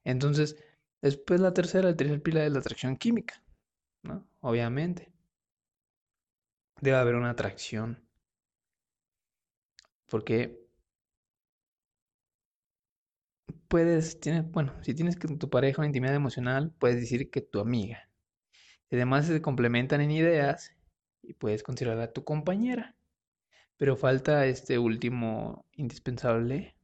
[0.03, 0.55] Entonces,
[1.01, 3.43] después la tercera, el tercer pilar es la atracción química,
[4.03, 4.27] ¿no?
[4.39, 5.11] Obviamente.
[6.79, 8.07] Debe haber una atracción.
[10.05, 10.67] Porque
[13.67, 17.59] puedes, tienes, bueno, si tienes con tu pareja una intimidad emocional, puedes decir que tu
[17.59, 18.09] amiga.
[18.89, 20.73] Y además se complementan en ideas
[21.21, 22.95] y puedes considerarla tu compañera.
[23.77, 26.76] Pero falta este último indispensable,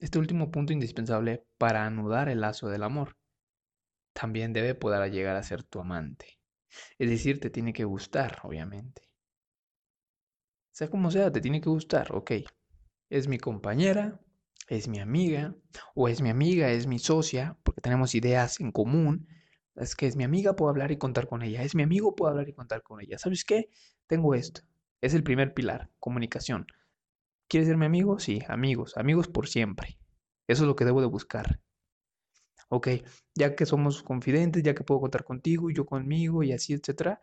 [0.00, 3.16] este último punto indispensable para anudar el lazo del amor.
[4.14, 6.40] También debe poder llegar a ser tu amante.
[6.98, 9.02] Es decir, te tiene que gustar, obviamente.
[10.72, 12.32] Sea como sea, te tiene que gustar, ok.
[13.10, 14.20] Es mi compañera,
[14.68, 15.54] es mi amiga,
[15.94, 19.28] o es mi amiga, es mi socia, porque tenemos ideas en común.
[19.74, 21.62] Es que es mi amiga, puedo hablar y contar con ella.
[21.62, 23.18] Es mi amigo, puedo hablar y contar con ella.
[23.18, 23.68] ¿Sabes qué?
[24.06, 24.62] Tengo esto.
[25.00, 26.66] Es el primer pilar, comunicación.
[27.50, 28.20] ¿Quieres ser mi amigo?
[28.20, 29.98] Sí, amigos, amigos por siempre.
[30.46, 31.58] Eso es lo que debo de buscar.
[32.68, 32.86] Ok,
[33.34, 37.20] ya que somos confidentes, ya que puedo contar contigo y yo conmigo y así, etcétera,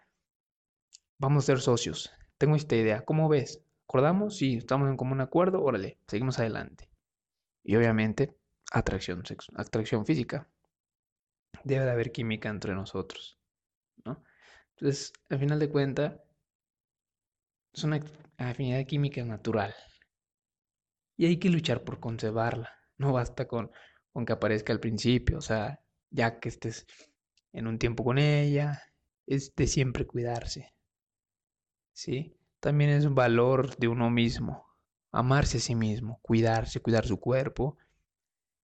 [1.18, 2.12] vamos a ser socios.
[2.38, 3.06] Tengo esta idea.
[3.06, 3.64] ¿Cómo ves?
[3.86, 4.36] ¿Acordamos?
[4.36, 5.64] Sí, estamos en común acuerdo.
[5.64, 6.90] Órale, seguimos adelante.
[7.64, 8.36] Y obviamente,
[8.74, 9.24] atracción,
[9.56, 10.50] atracción física.
[11.64, 13.40] Debe de haber química entre nosotros,
[14.04, 14.22] ¿no?
[14.72, 16.20] Entonces, al final de cuentas,
[17.72, 18.02] es una
[18.38, 19.74] afinidad química natural.
[21.18, 22.72] Y hay que luchar por conservarla.
[22.98, 23.72] No basta con,
[24.14, 26.86] con que aparezca al principio, o sea, ya que estés
[27.54, 28.82] en un tiempo con ella,
[29.26, 30.74] es de siempre cuidarse.
[31.94, 32.38] ¿Sí?
[32.60, 34.68] También es un valor de uno mismo
[35.12, 37.78] amarse a sí mismo, cuidarse, cuidar su cuerpo,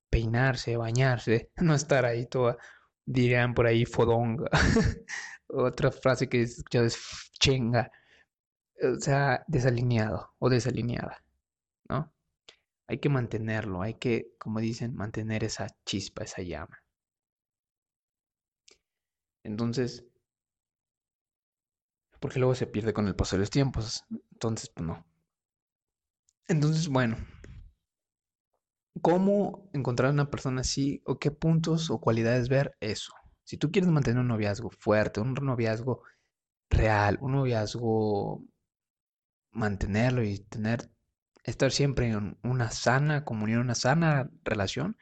[0.09, 2.57] peinarse, bañarse, no estar ahí toda,
[3.05, 4.49] dirían por ahí, fodonga.
[5.47, 6.97] Otra frase que he escuchado es
[7.39, 7.91] chenga,
[8.81, 11.22] o sea, desalineado o desalineada.
[12.87, 16.81] Hay que mantenerlo, hay que, como dicen, mantener esa chispa, esa llama.
[19.43, 20.03] Entonces,
[22.19, 24.03] porque luego se pierde con el paso de los tiempos.
[24.31, 25.05] Entonces, pues no.
[26.47, 27.17] Entonces, bueno,
[29.01, 33.13] ¿cómo encontrar una persona así o qué puntos o cualidades ver eso?
[33.43, 36.01] Si tú quieres mantener un noviazgo fuerte, un noviazgo
[36.69, 38.43] real, un noviazgo
[39.53, 40.91] mantenerlo y tener
[41.43, 44.97] estar siempre en una sana comunión, una sana relación,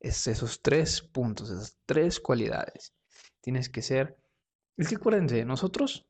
[0.00, 2.92] es esos tres puntos, esas tres cualidades.
[3.40, 4.18] Tienes que ser,
[4.76, 6.06] es que acuérdense, nosotros,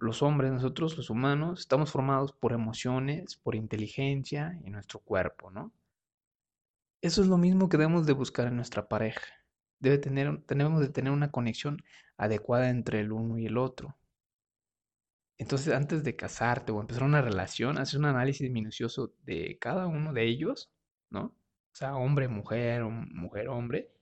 [0.00, 5.72] los hombres, nosotros los humanos, estamos formados por emociones, por inteligencia y nuestro cuerpo, ¿no?
[7.00, 9.26] Eso es lo mismo que debemos de buscar en nuestra pareja.
[9.78, 11.82] Debe tener, tenemos de tener una conexión
[12.16, 13.96] adecuada entre el uno y el otro.
[15.38, 20.12] Entonces, antes de casarte o empezar una relación, haces un análisis minucioso de cada uno
[20.12, 20.70] de ellos,
[21.10, 21.26] ¿no?
[21.26, 23.92] O sea, hombre, mujer, mujer, hombre.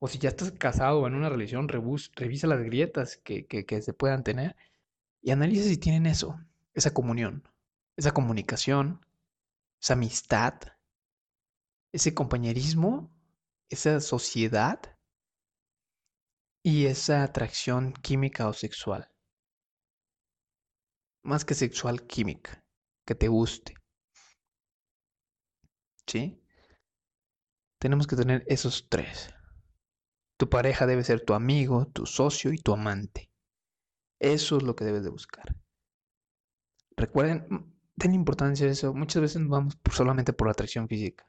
[0.00, 3.94] O si ya estás casado o en una relación, revisa las grietas que, que se
[3.94, 4.54] puedan tener
[5.22, 6.38] y analiza si tienen eso,
[6.74, 7.42] esa comunión,
[7.96, 9.04] esa comunicación,
[9.80, 10.54] esa amistad,
[11.92, 13.10] ese compañerismo,
[13.70, 14.80] esa sociedad
[16.62, 19.10] y esa atracción química o sexual
[21.28, 22.64] más que sexual, química,
[23.06, 23.74] que te guste.
[26.06, 26.42] ¿Sí?
[27.78, 29.32] Tenemos que tener esos tres.
[30.38, 33.30] Tu pareja debe ser tu amigo, tu socio y tu amante.
[34.18, 35.54] Eso es lo que debes de buscar.
[36.96, 38.94] Recuerden, mm, ten importancia eso.
[38.94, 41.28] Muchas veces vamos solamente por atracción física.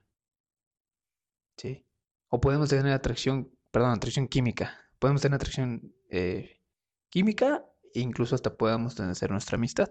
[1.57, 1.85] ¿Sí?
[2.29, 4.79] O podemos tener atracción, perdón, atracción química.
[4.97, 6.61] Podemos tener atracción eh,
[7.09, 9.89] química incluso hasta podamos tener nuestra amistad,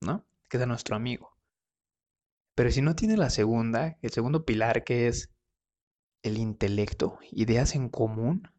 [0.00, 0.26] ¿no?
[0.48, 1.36] Que sea nuestro amigo.
[2.54, 5.32] Pero si no tiene la segunda, el segundo pilar que es
[6.22, 8.50] el intelecto, ideas en común,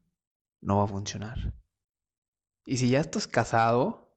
[0.62, 1.54] no va a funcionar.
[2.66, 4.16] Y si ya estás casado,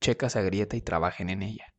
[0.00, 1.74] checa esa grieta y trabajen en ella.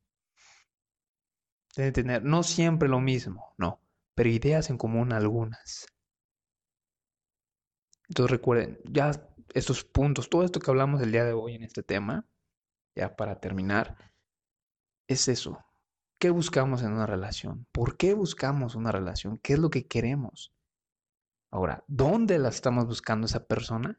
[1.76, 3.82] Deben tener no siempre lo mismo, no,
[4.14, 5.88] pero ideas en común algunas.
[8.08, 9.12] Entonces recuerden, ya
[9.56, 12.28] estos puntos, todo esto que hablamos el día de hoy en este tema,
[12.94, 13.98] ya para terminar,
[15.08, 15.58] es eso.
[16.20, 17.66] ¿Qué buscamos en una relación?
[17.72, 19.38] ¿Por qué buscamos una relación?
[19.38, 20.54] ¿Qué es lo que queremos?
[21.52, 23.98] Ahora, ¿dónde la estamos buscando esa persona?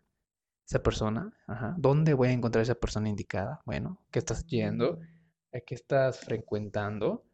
[0.67, 1.75] Esa persona, ajá.
[1.79, 3.63] ¿Dónde voy a encontrar esa persona indicada?
[3.65, 5.01] Bueno, ¿qué estás yendo?
[5.55, 7.25] ¿A qué estás frecuentando?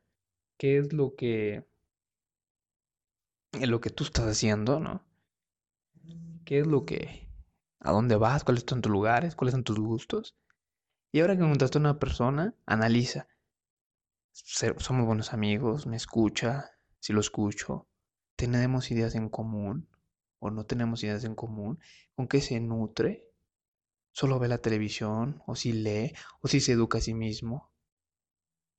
[0.58, 1.66] ¿Qué es lo que
[3.60, 5.04] lo que tú estás haciendo, ¿no?
[6.44, 7.31] ¿Qué es lo que
[7.82, 10.36] a dónde vas, cuáles son tus lugares, cuáles son tus gustos.
[11.10, 13.28] Y ahora que encontraste a una persona, analiza.
[14.32, 16.70] Somos buenos amigos, me escucha,
[17.00, 17.86] si lo escucho,
[18.36, 19.88] tenemos ideas en común
[20.38, 21.78] o no tenemos ideas en común,
[22.16, 23.28] con qué se nutre,
[24.10, 27.72] solo ve la televisión, o si lee, o si se educa a sí mismo,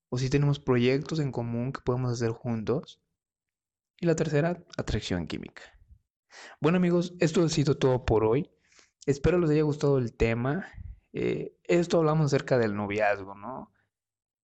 [0.10, 3.02] o si tenemos proyectos en común que podemos hacer juntos.
[3.98, 5.64] Y la tercera, atracción química.
[6.60, 8.53] Bueno amigos, esto ha sido todo por hoy.
[9.06, 10.66] Espero les haya gustado el tema.
[11.12, 13.72] Eh, esto hablamos acerca del noviazgo, ¿no?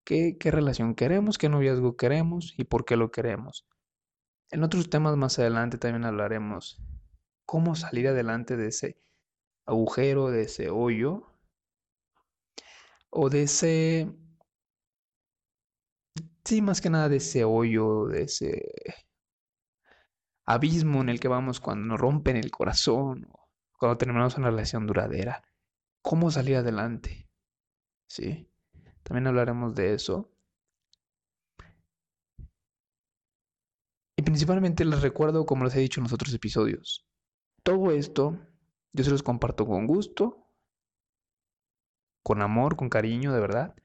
[0.03, 1.37] ¿Qué, ¿Qué relación queremos?
[1.37, 2.53] ¿Qué noviazgo queremos?
[2.57, 3.67] ¿Y por qué lo queremos?
[4.51, 6.81] En otros temas más adelante también hablaremos
[7.45, 9.01] cómo salir adelante de ese
[9.65, 11.25] agujero, de ese hoyo,
[13.09, 14.11] o de ese...
[16.43, 18.73] Sí, más que nada de ese hoyo, de ese
[20.45, 23.27] abismo en el que vamos cuando nos rompen el corazón
[23.79, 25.41] cuando terminamos una relación duradera.
[26.01, 27.29] ¿Cómo salir adelante?
[28.07, 28.51] ¿Sí?
[29.03, 30.31] También hablaremos de eso.
[34.17, 37.07] Y principalmente les recuerdo, como les he dicho en los otros episodios,
[37.63, 38.37] todo esto
[38.91, 40.45] yo se los comparto con gusto,
[42.21, 43.75] con amor, con cariño, de verdad.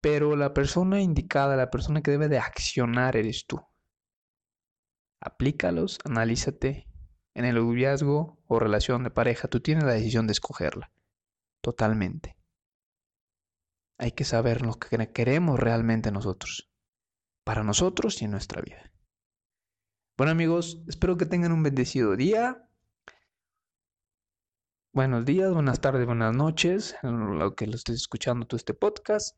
[0.00, 3.60] Pero la persona indicada, la persona que debe de accionar eres tú.
[5.20, 6.87] Aplícalos, analízate
[7.38, 10.90] en el noviazgo o relación de pareja, tú tienes la decisión de escogerla.
[11.60, 12.36] Totalmente.
[13.96, 16.68] Hay que saber lo que queremos realmente nosotros.
[17.44, 18.90] Para nosotros y en nuestra vida.
[20.16, 22.68] Bueno amigos, espero que tengan un bendecido día.
[24.92, 29.36] Buenos días, buenas tardes, buenas noches, lo que lo estés escuchando tú este podcast.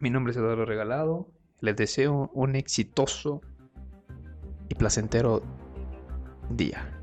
[0.00, 1.30] Mi nombre es Eduardo Regalado.
[1.60, 3.42] Les deseo un exitoso
[4.68, 5.44] y placentero
[6.50, 6.95] día.